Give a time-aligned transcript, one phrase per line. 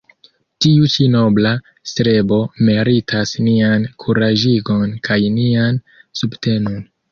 [0.65, 1.51] Tiu ĉi nobla
[1.91, 2.39] strebo
[2.71, 5.81] meritas nian kuraĝigon kaj nian
[6.23, 6.85] subtenon.